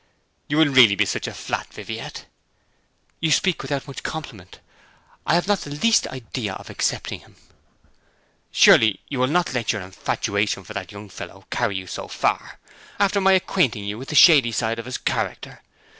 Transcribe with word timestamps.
'You 0.47 0.57
will 0.57 0.69
really 0.73 0.95
be 0.95 1.05
such 1.05 1.27
a 1.27 1.31
flat, 1.31 1.71
Viviette?' 1.75 2.25
'You 3.19 3.29
speak 3.29 3.61
without 3.61 3.85
much 3.87 4.01
compliment. 4.01 4.59
I 5.27 5.35
have 5.35 5.47
not 5.47 5.61
the 5.61 5.69
least 5.69 6.07
idea 6.07 6.55
of 6.55 6.71
accepting 6.71 7.19
him.' 7.19 7.35
'Surely 8.51 9.01
you 9.09 9.19
will 9.19 9.27
not 9.27 9.53
let 9.53 9.71
your 9.71 9.83
infatuation 9.83 10.63
for 10.63 10.73
that 10.73 10.91
young 10.91 11.07
fellow 11.07 11.45
carry 11.51 11.75
you 11.77 11.85
so 11.85 12.07
far, 12.07 12.57
after 12.97 13.21
my 13.21 13.33
acquainting 13.33 13.83
you 13.83 13.99
with 13.99 14.09
the 14.09 14.15
shady 14.15 14.51
side 14.51 14.79
of 14.79 14.85
his 14.85 14.97
character? 14.97 15.61